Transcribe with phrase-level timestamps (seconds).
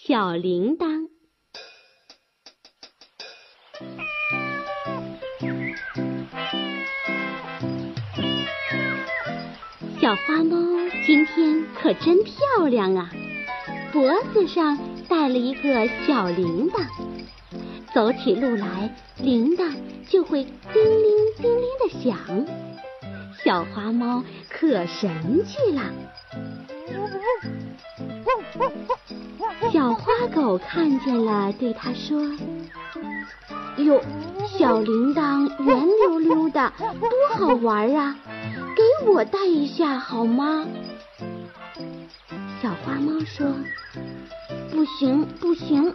[0.00, 1.08] 小铃铛。
[10.00, 10.56] 小花猫
[11.04, 13.10] 今天可真漂亮啊！
[13.92, 16.86] 脖子上戴了一个小铃铛，
[17.92, 19.74] 走起路来铃铛
[20.08, 22.46] 就会叮铃叮铃的响。
[23.44, 25.92] 小花猫可神气了。
[29.72, 32.22] 小花狗看见了，对它说
[33.78, 34.02] ：“哟，
[34.58, 38.16] 小铃铛圆溜溜的，多好玩啊！
[38.76, 40.66] 给我戴一下好吗？”
[42.62, 43.54] 小花猫说
[44.72, 45.94] ：“不行，不行，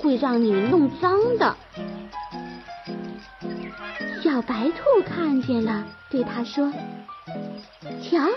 [0.00, 1.56] 会让你弄脏的。”
[4.22, 6.72] 小白兔看见了，对它说
[7.80, 8.28] ：“瞧，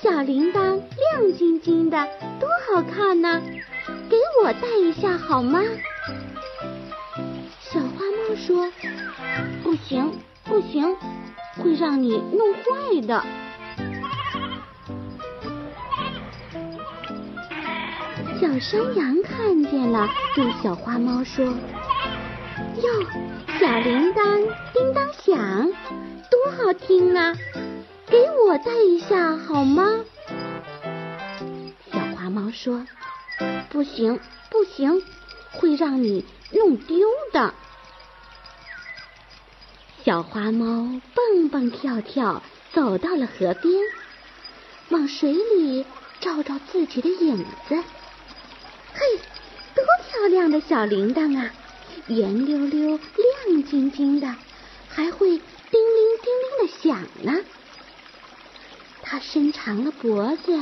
[0.00, 2.08] 小铃铛亮晶晶的，
[2.40, 3.42] 多好看呢！”
[4.08, 5.60] 给我戴一下好吗？
[7.60, 8.72] 小花猫说
[9.62, 10.10] ：“不行，
[10.44, 10.96] 不行，
[11.56, 13.22] 会让你弄坏的。”
[18.40, 21.44] 小山羊看见了，对小花猫说
[22.80, 23.04] ：“哟，
[23.60, 25.70] 小铃铛叮当响，
[26.30, 27.34] 多好听啊！
[28.10, 30.04] 给我戴一下好吗？”
[31.92, 32.86] 小花猫说。
[33.70, 34.18] 不行，
[34.50, 35.02] 不行，
[35.52, 37.54] 会让你弄丢的。
[40.02, 42.42] 小花猫蹦蹦跳跳
[42.72, 43.84] 走到了河边，
[44.88, 45.86] 往水里
[46.18, 47.76] 照照自己的影子。
[48.94, 49.20] 嘿，
[49.76, 51.52] 多漂亮的小铃铛啊！
[52.08, 52.98] 圆溜溜、
[53.46, 54.34] 亮晶晶的，
[54.88, 57.44] 还会叮铃叮铃的响呢。
[59.68, 60.58] 长了脖子，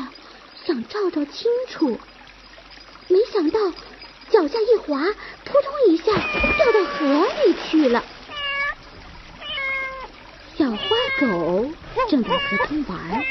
[0.64, 2.00] 想照照清楚。
[3.06, 3.60] 没想到
[4.30, 5.00] 脚下一滑，
[5.44, 8.04] 扑通一下掉到河里去了。
[10.58, 10.78] 小花
[11.20, 11.70] 狗
[12.10, 13.24] 正在河边玩，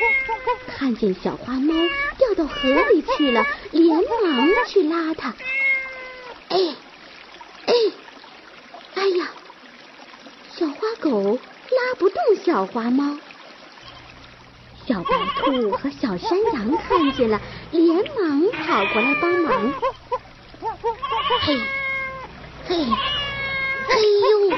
[0.77, 1.73] 看见小花猫
[2.17, 5.35] 掉到河里去了，连忙去拉它。
[6.47, 6.57] 哎
[7.66, 7.73] 哎
[8.94, 9.29] 哎呀！
[10.55, 13.17] 小花狗拉不动小花猫。
[14.88, 17.41] 小白兔和小山羊看见了，
[17.72, 19.73] 连忙跑过来帮忙。
[21.41, 21.59] 嘿，
[22.68, 22.75] 嘿，
[23.90, 24.50] 哎呦！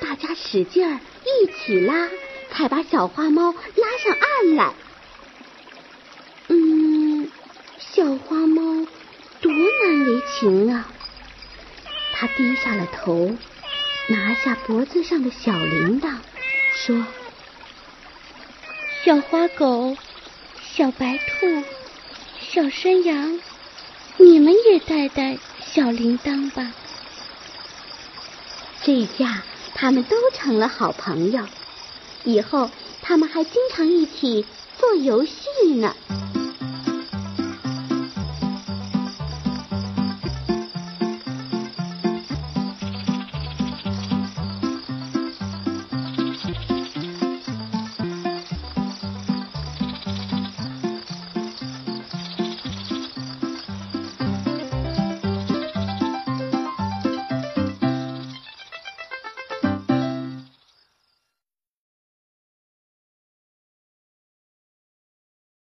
[0.00, 2.08] 大家使劲儿一起拉，
[2.50, 4.72] 才把小花猫拉上岸来。
[6.48, 7.30] 嗯，
[7.78, 8.86] 小花猫
[9.42, 10.88] 多难为情啊！
[12.14, 13.36] 它低下了头，
[14.08, 16.16] 拿下脖子上的小铃铛，
[16.74, 17.04] 说。
[19.10, 19.96] 小花狗、
[20.62, 21.64] 小白兔、
[22.40, 23.40] 小山羊，
[24.18, 26.72] 你们也带带小铃铛吧。
[28.84, 29.42] 这下
[29.74, 31.44] 他们都成了好朋友，
[32.22, 32.70] 以后
[33.02, 34.46] 他们还经常一起
[34.78, 35.96] 做游戏呢。